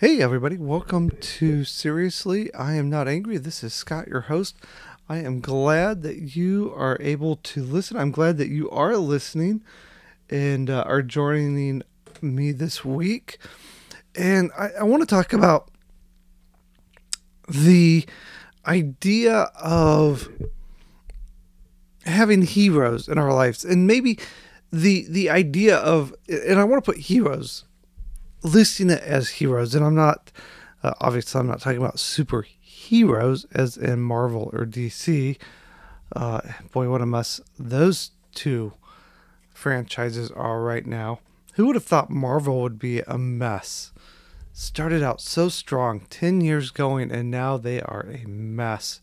[0.00, 3.36] Hey, everybody, welcome to Seriously, I Am Not Angry.
[3.36, 4.56] This is Scott, your host.
[5.10, 7.98] I am glad that you are able to listen.
[7.98, 9.62] I'm glad that you are listening
[10.30, 11.82] and uh, are joining
[12.22, 13.36] me this week.
[14.16, 15.70] And I, I want to talk about
[17.46, 18.06] the
[18.64, 20.30] idea of
[22.06, 24.18] having heroes in our lives and maybe
[24.72, 27.64] the the idea of and I want to put heroes
[28.42, 30.30] listing it as heroes, and I'm not
[30.82, 35.38] uh, obviously I'm not talking about superheroes as in Marvel or DC.
[36.14, 36.40] Uh,
[36.72, 38.72] boy, what a mess those two
[39.52, 41.20] franchises are right now.
[41.54, 43.92] Who would have thought Marvel would be a mess?
[44.52, 49.00] Started out so strong, 10 years going, and now they are a mess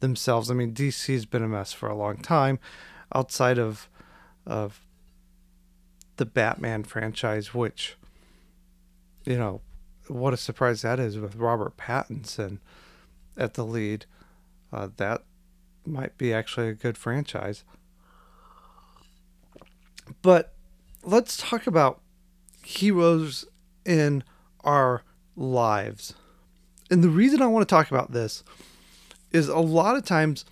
[0.00, 0.50] themselves.
[0.50, 2.58] I mean, DC's been a mess for a long time
[3.14, 3.88] outside of
[4.46, 4.80] of
[6.16, 7.96] the Batman franchise, which
[9.24, 9.60] you know,
[10.08, 12.58] what a surprise that is with Robert Pattinson
[13.36, 14.06] at the lead.
[14.72, 15.22] Uh, that
[15.86, 17.64] might be actually a good franchise.
[20.22, 20.54] But
[21.02, 22.00] let's talk about
[22.64, 23.46] heroes
[23.84, 24.24] in
[24.62, 25.02] our
[25.36, 26.14] lives.
[26.90, 28.44] And the reason I want to talk about this
[29.30, 30.44] is a lot of times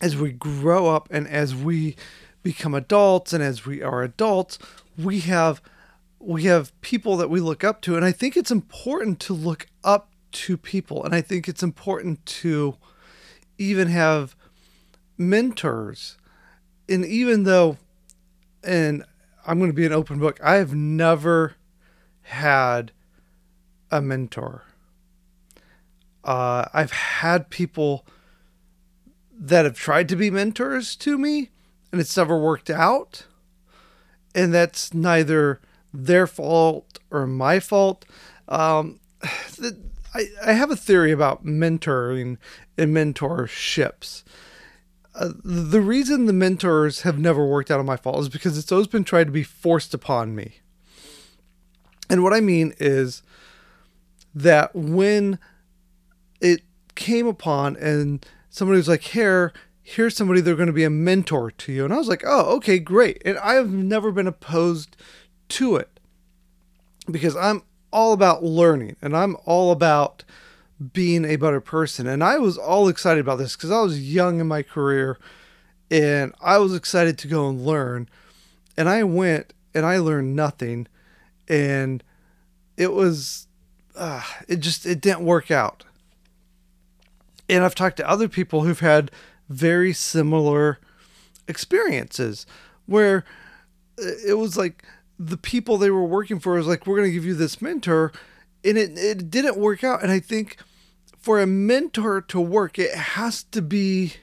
[0.00, 1.96] as we grow up and as we
[2.42, 4.58] become adults and as we are adults,
[4.96, 5.60] we have
[6.20, 9.66] we have people that we look up to and i think it's important to look
[9.84, 12.76] up to people and i think it's important to
[13.58, 14.36] even have
[15.18, 16.16] mentors.
[16.88, 17.76] And even though
[18.64, 19.04] and
[19.46, 21.54] i'm going to be an open book i have never
[22.22, 22.92] had
[23.90, 24.64] a mentor.
[26.24, 28.06] Uh, i've had people
[29.32, 31.50] that have tried to be mentors to me
[31.92, 33.26] and it's never worked out
[34.34, 35.60] and that's neither
[35.92, 38.04] their fault or my fault.
[38.48, 39.00] Um,
[40.14, 42.38] I, I have a theory about mentoring
[42.76, 44.24] and mentorships.
[45.14, 48.70] Uh, the reason the mentors have never worked out on my fault is because it's
[48.70, 50.56] always been tried to be forced upon me.
[52.08, 53.22] And what I mean is
[54.34, 55.38] that when
[56.40, 56.62] it
[56.94, 59.52] came upon and somebody was like, here,
[59.82, 61.84] here's somebody they're going to be a mentor to you.
[61.84, 63.20] And I was like, oh, okay, great.
[63.24, 64.96] And I have never been opposed
[65.48, 66.00] to it
[67.10, 70.24] because I'm all about learning and I'm all about
[70.92, 72.06] being a better person.
[72.06, 75.18] And I was all excited about this because I was young in my career
[75.90, 78.08] and I was excited to go and learn.
[78.76, 80.86] And I went and I learned nothing.
[81.48, 82.04] And
[82.76, 83.48] it was,
[83.96, 85.84] uh, it just, it didn't work out.
[87.48, 89.10] And I've talked to other people who've had
[89.48, 90.78] very similar
[91.48, 92.44] experiences
[92.86, 93.24] where
[93.96, 94.84] it was like,
[95.18, 98.12] the people they were working for was like, we're going to give you this mentor.
[98.64, 100.02] And it, it didn't work out.
[100.02, 100.56] And I think
[101.18, 104.14] for a mentor to work, it has to be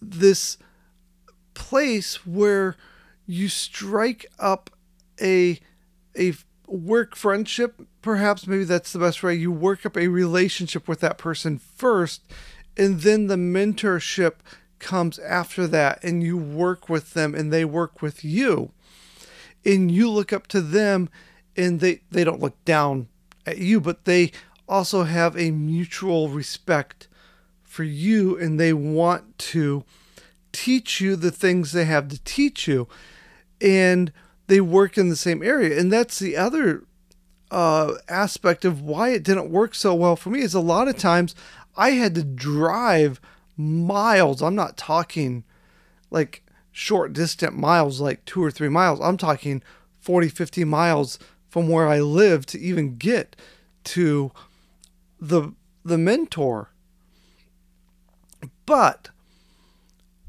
[0.00, 0.58] this
[1.54, 2.76] place where
[3.26, 4.70] you strike up
[5.20, 5.58] a
[6.18, 6.34] a
[6.68, 11.16] work friendship perhaps maybe that's the best way you work up a relationship with that
[11.16, 12.22] person first
[12.76, 14.34] and then the mentorship
[14.78, 18.70] comes after that and you work with them and they work with you
[19.66, 21.10] and you look up to them
[21.56, 23.08] and they they don't look down
[23.44, 24.32] at you but they
[24.68, 27.08] also have a mutual respect
[27.62, 29.84] for you and they want to
[30.56, 32.88] teach you the things they have to teach you.
[33.60, 34.12] And
[34.46, 35.78] they work in the same area.
[35.78, 36.84] And that's the other
[37.50, 40.98] uh, aspect of why it didn't work so well for me is a lot of
[40.98, 41.32] times
[41.76, 43.20] i had to drive
[43.56, 44.42] miles.
[44.42, 45.44] I'm not talking
[46.10, 46.42] like
[46.76, 49.00] short distant miles, like two or three miles.
[49.00, 49.62] I'm talking
[49.98, 53.34] 40, 50 miles from where I live to even get
[53.84, 54.30] to
[55.18, 56.68] the the mentor.
[58.66, 59.08] But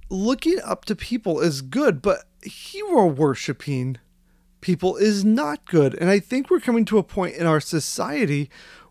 [0.09, 3.97] looking up to people is good, but hero worshiping
[4.61, 5.95] people is not good.
[5.95, 8.49] And I think we're coming to a point in our society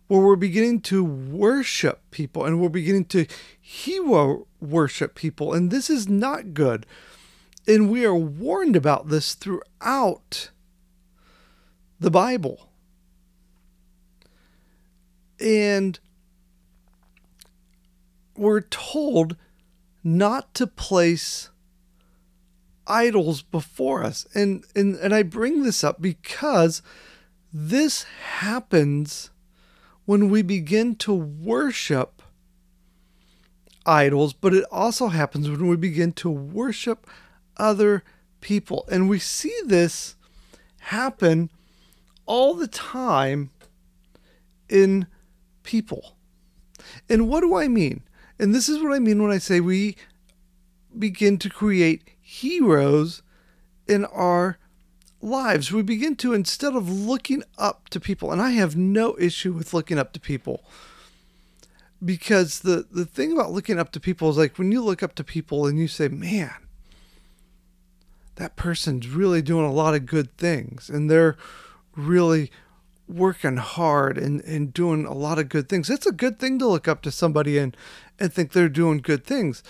[0.08, 3.26] where we're beginning to worship people and we're beginning to
[3.58, 5.54] hero worship people.
[5.54, 6.84] And this is not good.
[7.66, 10.50] And we are warned about this throughout
[11.98, 12.68] the Bible.
[15.40, 15.98] And
[18.36, 19.36] we're told
[20.04, 21.50] not to place
[22.86, 24.26] idols before us.
[24.34, 26.82] And, and, and I bring this up because
[27.52, 29.30] this happens
[30.04, 32.22] when we begin to worship
[33.84, 37.08] idols, but it also happens when we begin to worship
[37.56, 38.04] other
[38.40, 38.86] people.
[38.90, 40.16] And we see this
[40.78, 41.50] happen
[42.26, 43.50] all the time
[44.68, 45.06] in
[45.62, 46.16] people.
[47.08, 48.02] And what do I mean?
[48.38, 49.96] And this is what I mean when I say we
[50.96, 53.22] begin to create heroes
[53.86, 54.58] in our
[55.20, 55.72] lives.
[55.72, 59.74] We begin to, instead of looking up to people, and I have no issue with
[59.74, 60.64] looking up to people
[62.04, 65.14] because the, the thing about looking up to people is like when you look up
[65.16, 66.54] to people and you say, man,
[68.36, 71.36] that person's really doing a lot of good things and they're
[71.96, 72.50] really
[73.08, 75.90] working hard and, and doing a lot of good things.
[75.90, 77.76] It's a good thing to look up to somebody and,
[78.18, 79.62] and think they're doing good things.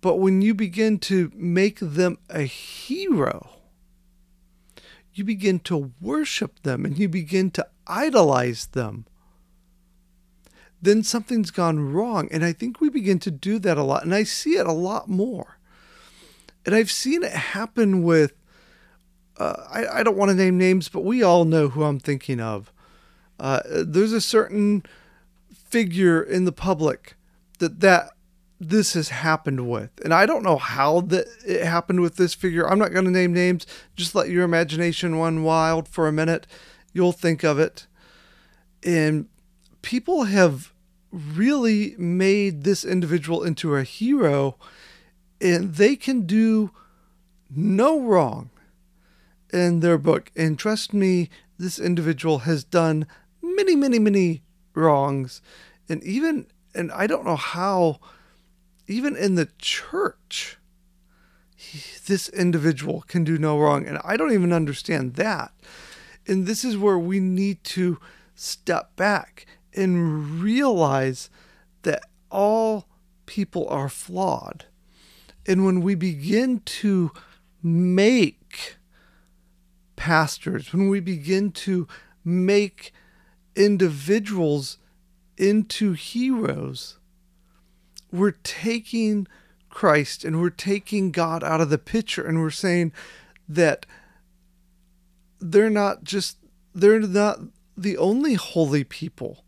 [0.00, 3.50] But when you begin to make them a hero,
[5.14, 9.06] you begin to worship them and you begin to idolize them,
[10.80, 12.28] then something's gone wrong.
[12.32, 14.02] And I think we begin to do that a lot.
[14.02, 15.58] And I see it a lot more.
[16.64, 18.32] And I've seen it happen with,
[19.38, 22.40] uh, I, I don't want to name names, but we all know who I'm thinking
[22.40, 22.72] of.
[23.40, 24.84] Uh, there's a certain
[25.52, 27.14] figure in the public
[27.58, 28.10] that that
[28.60, 29.90] this has happened with.
[30.04, 32.68] And I don't know how that it happened with this figure.
[32.68, 33.66] I'm not going to name names.
[33.96, 36.46] Just let your imagination run wild for a minute.
[36.92, 37.88] You'll think of it.
[38.84, 39.28] And
[39.82, 40.72] people have
[41.12, 44.56] really made this individual into a hero
[45.42, 46.70] and they can do
[47.50, 48.50] no wrong
[49.52, 50.30] in their book.
[50.36, 51.28] And trust me,
[51.58, 53.06] this individual has done
[53.42, 54.42] many, many, many
[54.74, 55.42] wrongs.
[55.88, 57.98] And even, and I don't know how
[58.86, 60.58] even in the church,
[61.56, 63.86] he, this individual can do no wrong.
[63.86, 65.52] And I don't even understand that.
[66.26, 67.98] And this is where we need to
[68.36, 71.30] step back and realize
[71.82, 72.86] that all
[73.26, 74.66] people are flawed.
[75.46, 77.10] And when we begin to
[77.62, 78.76] make
[79.96, 81.86] pastors, when we begin to
[82.24, 82.92] make
[83.56, 84.78] individuals
[85.36, 86.98] into heroes,
[88.10, 89.26] we're taking
[89.68, 92.92] Christ and we're taking God out of the picture and we're saying
[93.48, 93.86] that
[95.40, 96.36] they're not just
[96.74, 97.40] they're not
[97.76, 99.44] the only holy people.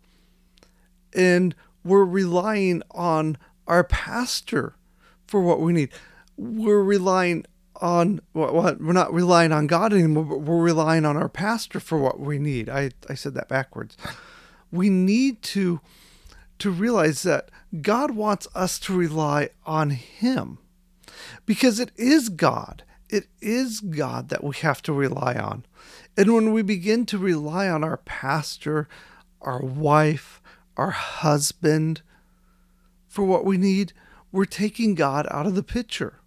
[1.15, 1.55] And
[1.85, 4.75] we're relying on our pastor
[5.35, 5.89] for what we need.
[6.37, 7.45] We're relying
[7.81, 11.81] on what, what we're not relying on God anymore, but we're relying on our pastor
[11.81, 12.69] for what we need.
[12.69, 13.97] I, I said that backwards.
[14.71, 15.81] We need to
[16.61, 17.51] to realize that
[17.83, 20.59] God wants us to rely on Him
[21.47, 22.85] because it is God.
[23.11, 25.67] It is God that we have to rely on.
[26.17, 28.87] And when we begin to rely on our pastor,
[29.41, 30.41] our wife,
[30.77, 32.03] our husband
[33.09, 33.93] for what we need,
[34.35, 36.19] we're taking God out of the picture.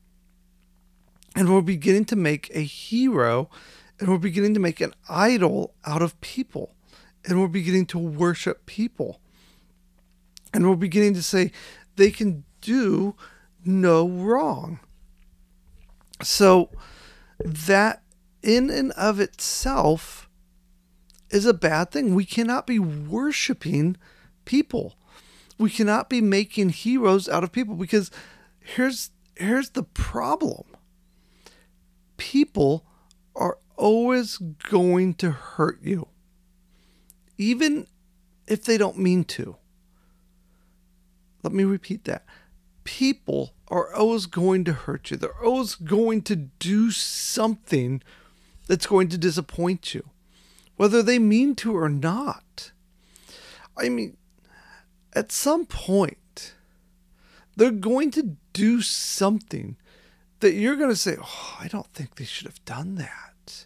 [1.36, 3.50] And we're beginning to make a hero
[4.00, 6.74] and we're beginning to make an idol out of people.
[7.26, 9.20] And we're beginning to worship people.
[10.54, 11.52] And we're beginning to say
[11.98, 13.16] they can do
[13.66, 14.80] no wrong.
[16.24, 16.70] So
[17.40, 18.04] that
[18.42, 20.30] in and of itself
[21.30, 22.16] is a bad thing.
[22.16, 23.98] We cannot be worshiping
[24.46, 24.97] people.
[25.58, 28.12] We cannot be making heroes out of people because
[28.60, 30.66] here's here's the problem.
[32.18, 32.86] People
[33.36, 36.08] are always going to hurt you.
[37.38, 37.88] Even
[38.48, 39.56] if they don't mean to.
[41.44, 42.26] Let me repeat that.
[42.84, 45.18] People are always going to hurt you.
[45.18, 48.02] They're always going to do something
[48.68, 50.10] that's going to disappoint you,
[50.78, 52.72] whether they mean to or not.
[53.78, 54.18] I mean,
[55.18, 56.54] at some point,
[57.56, 59.76] they're going to do something
[60.42, 63.66] that you're going to say, "Oh, I don't think they should have done that."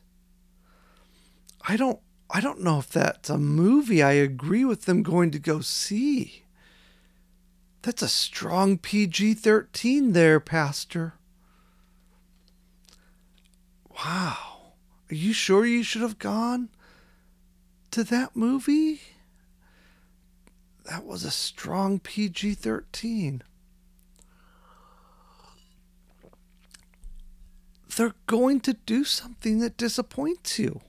[1.68, 5.40] I don't I don't know if that's a movie I agree with them going to
[5.40, 6.44] go see.
[7.82, 11.16] That's a strong PG 13 there, Pastor.
[14.06, 14.74] Wow.
[15.10, 16.70] Are you sure you should have gone
[17.92, 19.02] to that movie?
[20.86, 23.44] That was a strong PG 13.
[27.96, 30.82] They're going to do something that disappoints you.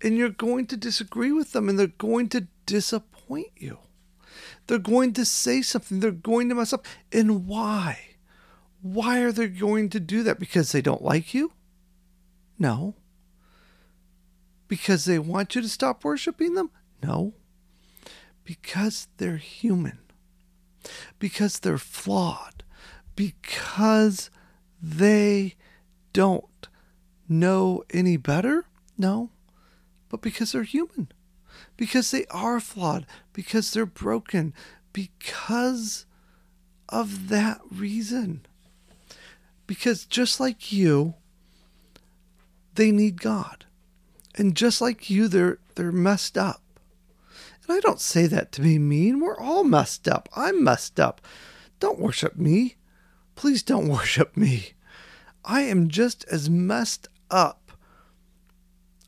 [0.00, 3.78] And you're going to disagree with them, and they're going to disappoint you.
[4.66, 6.00] They're going to say something.
[6.00, 6.86] They're going to mess up.
[7.12, 8.16] And why?
[8.80, 10.40] Why are they going to do that?
[10.40, 11.52] Because they don't like you?
[12.58, 12.96] No.
[14.66, 16.70] Because they want you to stop worshiping them?
[17.02, 17.34] No.
[18.44, 19.98] Because they're human.
[21.18, 22.64] Because they're flawed.
[23.14, 24.30] Because
[24.82, 25.54] they
[26.12, 26.68] don't
[27.28, 28.64] know any better?
[28.98, 29.30] No.
[30.08, 31.08] But because they're human
[31.76, 34.54] because they are flawed, because they're broken,
[34.92, 36.06] because
[36.88, 38.46] of that reason.
[39.66, 41.14] Because just like you,
[42.74, 43.64] they need God.
[44.34, 46.61] And just like you, they're they're messed up.
[47.66, 49.20] And I don't say that to be mean.
[49.20, 50.28] We're all messed up.
[50.34, 51.20] I'm messed up.
[51.80, 52.76] Don't worship me.
[53.34, 54.72] Please don't worship me.
[55.44, 57.72] I am just as messed up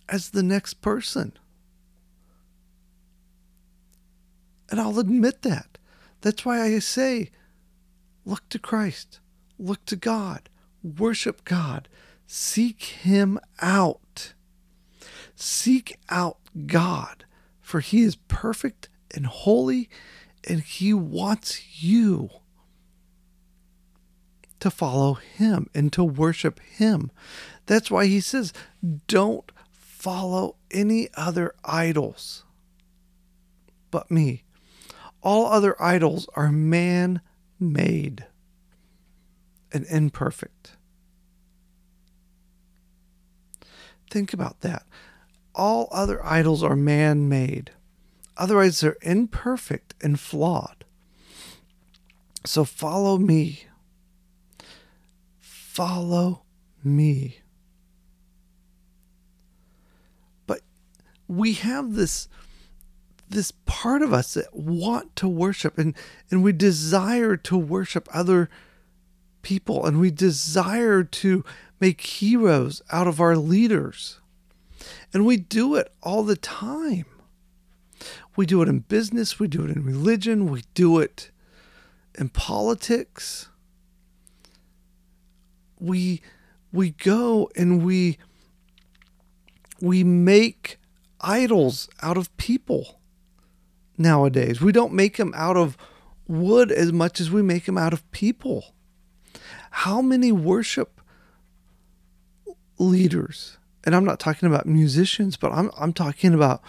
[0.08, 1.32] as the next person.
[4.70, 5.78] And I'll admit that.
[6.20, 7.30] That's why I say,
[8.24, 9.20] look to Christ,
[9.58, 10.48] look to God,
[10.82, 11.88] worship God,
[12.26, 14.32] seek Him out.
[15.36, 17.24] Seek out God,
[17.64, 19.88] for He is perfect and holy,
[20.46, 22.28] and He wants you
[24.60, 27.10] to follow Him and to worship Him.
[27.66, 28.52] That's why He says,
[29.08, 32.44] don't follow any other idols
[33.90, 34.44] but me.
[35.22, 37.22] All other idols are man
[37.58, 38.26] made
[39.72, 40.76] and imperfect.
[44.10, 44.84] Think about that.
[45.54, 47.70] All other idols are man made,
[48.36, 50.84] otherwise, they're imperfect and flawed.
[52.44, 53.66] So follow me.
[55.40, 56.42] Follow
[56.82, 57.38] me.
[60.46, 60.60] But
[61.26, 62.28] we have this
[63.26, 65.94] this part of us that want to worship and
[66.30, 68.50] and we desire to worship other
[69.42, 71.44] people and we desire to
[71.80, 74.20] make heroes out of our leaders.
[75.14, 77.06] And we do it all the time.
[78.36, 81.30] We do it in business, we do it in religion, we do it
[82.18, 83.48] in politics.
[85.78, 86.20] We
[86.72, 88.18] we go and we
[89.80, 90.78] we make
[91.20, 93.00] idols out of people
[93.96, 94.60] nowadays.
[94.60, 95.76] We don't make them out of
[96.26, 98.74] wood as much as we make them out of people.
[99.70, 101.00] How many worship
[102.78, 106.62] leaders, and I'm not talking about musicians, but I'm, I'm talking about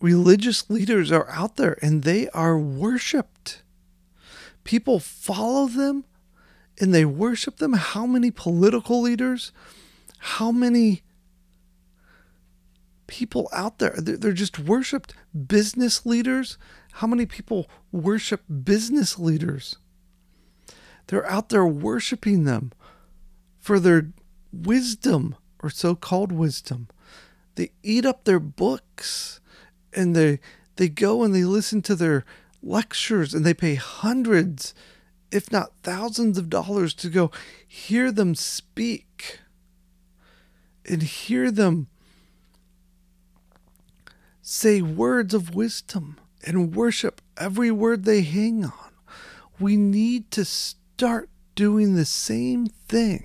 [0.00, 3.62] religious leaders are out there and they are worshiped.
[4.64, 6.04] People follow them
[6.80, 7.72] and they worship them.
[7.74, 9.52] How many political leaders?
[10.18, 11.02] How many
[13.06, 13.94] people out there?
[13.98, 15.14] They're just worshiped.
[15.46, 16.56] Business leaders?
[16.94, 19.76] How many people worship business leaders?
[21.08, 22.72] They're out there worshiping them
[23.58, 24.12] for their
[24.52, 26.88] wisdom or so called wisdom.
[27.54, 29.40] They eat up their books
[29.92, 30.40] and they
[30.76, 32.24] they go and they listen to their
[32.62, 34.74] lectures and they pay hundreds
[35.30, 37.30] if not thousands of dollars to go
[37.66, 39.40] hear them speak
[40.88, 41.88] and hear them
[44.42, 48.72] say words of wisdom and worship every word they hang on.
[49.58, 53.24] We need to start doing the same thing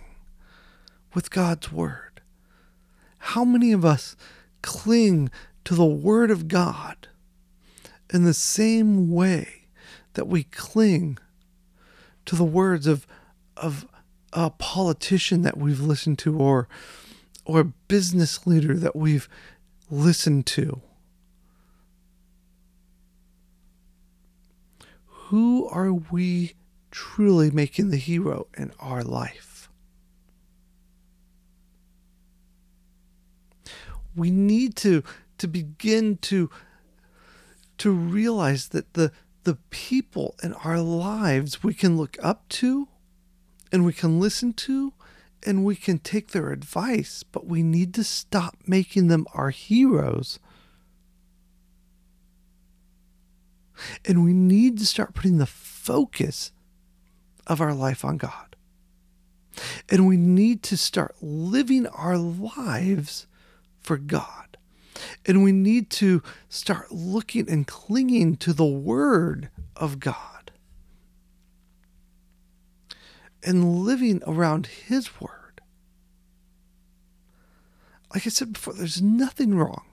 [1.13, 2.10] with God's Word?
[3.21, 4.15] How many of us
[4.63, 5.29] cling
[5.63, 7.07] to the Word of God
[8.11, 9.67] in the same way
[10.13, 11.19] that we cling
[12.25, 13.05] to the words of,
[13.55, 13.87] of
[14.33, 16.67] a politician that we've listened to or,
[17.45, 19.29] or a business leader that we've
[19.91, 20.81] listened to?
[25.05, 26.55] Who are we
[26.89, 29.50] truly making the hero in our life?
[34.15, 35.03] We need to
[35.37, 36.49] to begin to
[37.77, 39.11] to realize that the
[39.43, 42.87] the people in our lives we can look up to
[43.71, 44.93] and we can listen to
[45.43, 50.39] and we can take their advice, but we need to stop making them our heroes.
[54.05, 56.51] And we need to start putting the focus
[57.47, 58.55] of our life on God.
[59.89, 63.25] And we need to start living our lives
[63.81, 64.57] for God.
[65.25, 70.51] And we need to start looking and clinging to the Word of God
[73.43, 75.61] and living around His Word.
[78.13, 79.85] Like I said before, there's nothing wrong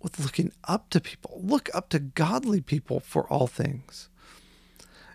[0.00, 1.40] with looking up to people.
[1.42, 4.08] Look up to godly people for all things.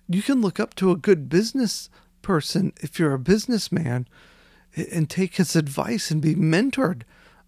[0.08, 1.90] You can look up to a good business
[2.22, 4.08] person if you're a businessman
[4.76, 7.04] and take his advice and be mentored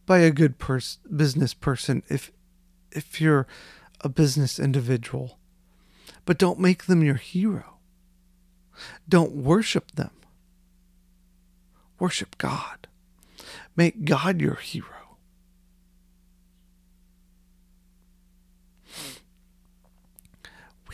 [0.06, 2.32] by a good pers- business person if
[2.92, 3.48] if you're
[4.02, 5.38] a business individual.
[6.26, 7.78] But don't make them your hero.
[9.08, 10.12] Don't worship them.
[12.00, 12.88] Worship God.
[13.76, 14.88] Make God your hero.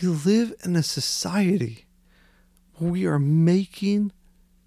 [0.01, 1.85] We live in a society
[2.75, 4.11] where we are making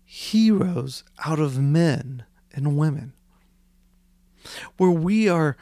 [0.05, 3.15] heroes out of men and women
[4.77, 5.57] where we are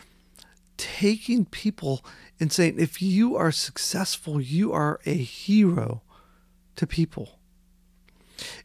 [0.76, 2.04] taking people
[2.40, 6.02] and saying, if you are successful, you are a hero
[6.76, 7.38] to people.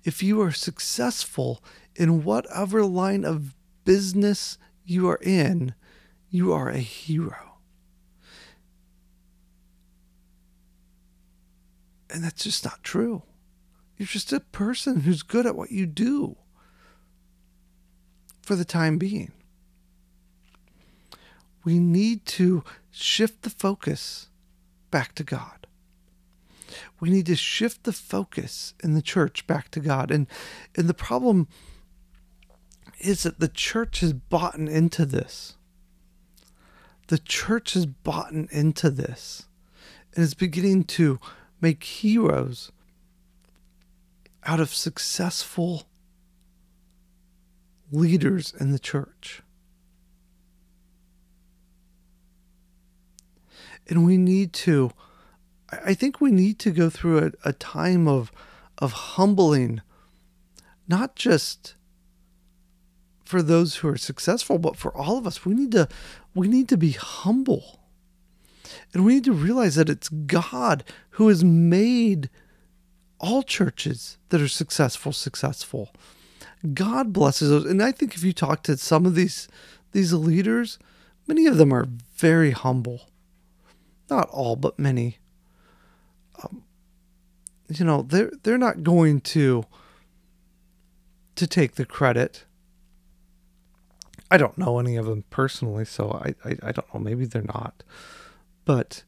[0.03, 1.63] If you are successful
[1.95, 3.53] in whatever line of
[3.85, 5.75] business you are in,
[6.29, 7.59] you are a hero.
[12.09, 13.23] And that's just not true.
[13.97, 16.37] You're just a person who's good at what you do
[18.41, 19.31] for the time being.
[21.63, 24.29] We need to shift the focus
[24.91, 25.67] back to God.
[26.99, 30.11] We need to shift the focus in the church back to God.
[30.11, 30.27] And
[30.75, 31.47] and the problem
[32.99, 35.55] is that the church has bought into this.
[37.07, 39.47] The church has bought into this
[40.15, 41.19] and is beginning to
[41.61, 42.71] make heroes
[44.43, 45.83] out of successful
[47.91, 49.41] leaders in the church.
[53.89, 54.91] And we need to,
[55.71, 58.31] I think we need to go through a, a time of,
[58.77, 59.81] of humbling,
[60.87, 61.75] not just
[63.23, 65.45] for those who are successful, but for all of us.
[65.45, 65.87] We need to,
[66.33, 67.79] we need to be humble.
[68.93, 72.29] And we need to realize that it's God who has made
[73.19, 75.89] all churches that are successful successful.
[76.73, 77.65] God blesses those.
[77.65, 79.47] And I think if you talk to some of these
[79.91, 80.77] these leaders,
[81.27, 83.01] many of them are very humble.
[84.09, 85.17] Not all, but many.
[86.43, 86.63] Um,
[87.69, 89.65] you know, they're they're not going to
[91.35, 92.45] to take the credit.
[94.29, 96.99] I don't know any of them personally, so I, I, I don't know.
[96.99, 97.83] Maybe they're not.
[98.65, 99.03] But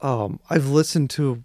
[0.00, 1.44] um, I've listened to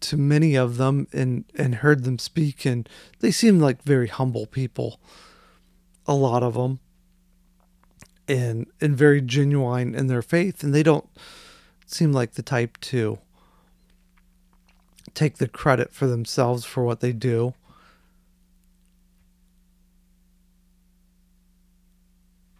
[0.00, 2.88] to many of them and and heard them speak and
[3.20, 4.98] they seem like very humble people
[6.06, 6.80] a lot of them
[8.30, 11.08] and and very genuine in their faith and they don't
[11.86, 13.18] seem like the type to
[15.14, 17.54] take the credit for themselves for what they do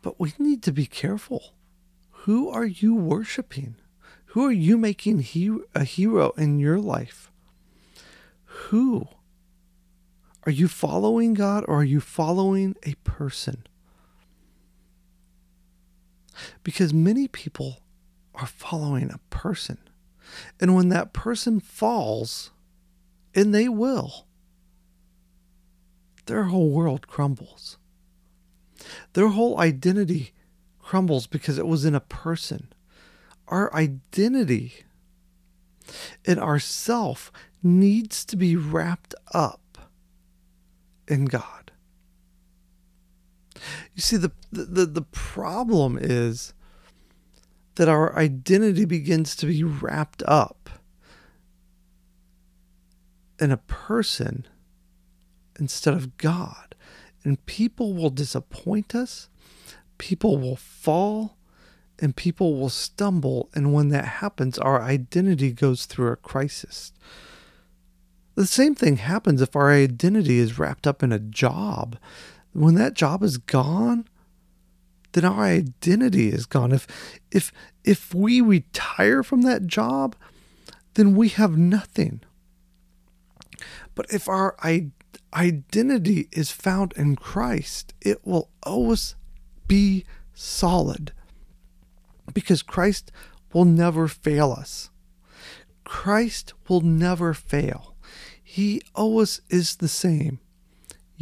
[0.02, 1.54] but we need to be careful
[2.10, 3.76] who are you worshiping
[4.26, 7.30] who are you making he- a hero in your life
[8.68, 9.08] who?
[10.44, 13.64] Are you following God or are you following a person?
[16.62, 17.80] Because many people
[18.34, 19.78] are following a person.
[20.60, 22.50] And when that person falls,
[23.34, 24.26] and they will,
[26.26, 27.76] their whole world crumbles.
[29.12, 30.32] Their whole identity
[30.78, 32.72] crumbles because it was in a person.
[33.48, 34.84] Our identity
[36.24, 39.78] and our self needs to be wrapped up
[41.08, 41.69] in God.
[43.94, 46.54] You see, the, the, the problem is
[47.76, 50.70] that our identity begins to be wrapped up
[53.38, 54.46] in a person
[55.58, 56.74] instead of God.
[57.24, 59.28] And people will disappoint us,
[59.98, 61.36] people will fall,
[61.98, 63.50] and people will stumble.
[63.54, 66.92] And when that happens, our identity goes through a crisis.
[68.34, 71.98] The same thing happens if our identity is wrapped up in a job.
[72.52, 74.06] When that job is gone,
[75.12, 76.72] then our identity is gone.
[76.72, 76.86] If
[77.30, 77.52] if
[77.84, 80.16] if we retire from that job,
[80.94, 82.20] then we have nothing.
[83.94, 84.56] But if our
[85.34, 89.14] identity is found in Christ, it will always
[89.68, 91.12] be solid
[92.32, 93.12] because Christ
[93.52, 94.90] will never fail us.
[95.84, 97.96] Christ will never fail.
[98.42, 100.38] He always is the same.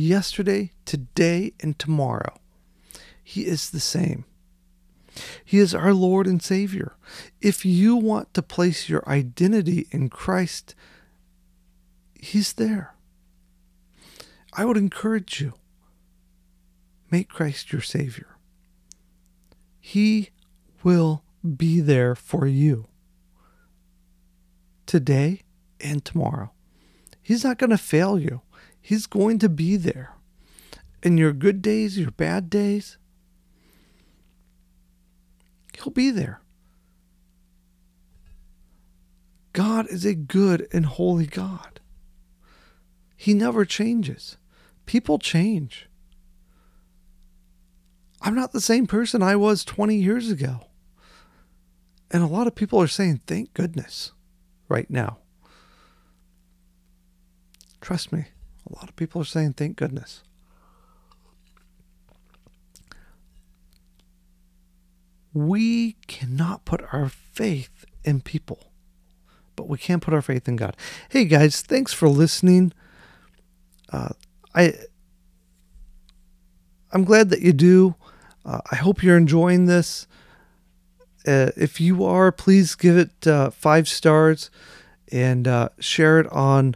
[0.00, 2.38] Yesterday, today, and tomorrow.
[3.20, 4.26] He is the same.
[5.44, 6.94] He is our Lord and Savior.
[7.40, 10.76] If you want to place your identity in Christ,
[12.14, 12.94] He's there.
[14.52, 15.54] I would encourage you
[17.10, 18.36] make Christ your Savior.
[19.80, 20.30] He
[20.84, 21.24] will
[21.56, 22.86] be there for you
[24.86, 25.42] today
[25.80, 26.52] and tomorrow.
[27.20, 28.42] He's not going to fail you.
[28.80, 30.14] He's going to be there.
[31.02, 32.98] In your good days, your bad days,
[35.76, 36.40] He'll be there.
[39.52, 41.80] God is a good and holy God.
[43.16, 44.36] He never changes.
[44.86, 45.88] People change.
[48.20, 50.60] I'm not the same person I was 20 years ago.
[52.10, 54.12] And a lot of people are saying, thank goodness.
[54.68, 55.18] right now.
[57.80, 58.26] Trust me,
[58.70, 60.22] a lot of people are saying, thank goodness.
[65.32, 68.72] We cannot put our faith in people,
[69.56, 70.76] but we can put our faith in God.
[71.08, 72.72] Hey guys, thanks for listening.
[73.92, 74.10] Uh,
[74.54, 74.74] I
[76.90, 77.94] I'm glad that you do.
[78.44, 80.06] Uh, I hope you're enjoying this.
[81.26, 84.50] Uh, if you are, please give it uh, five stars
[85.12, 86.74] and uh, share it on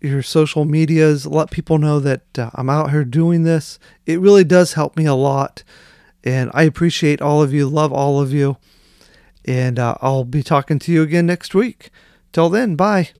[0.00, 1.26] your social medias.
[1.26, 3.78] Let people know that uh, I'm out here doing this.
[4.06, 5.62] It really does help me a lot.
[6.24, 8.56] And I appreciate all of you, love all of you.
[9.44, 11.90] And uh, I'll be talking to you again next week.
[12.32, 13.10] Till then, bye.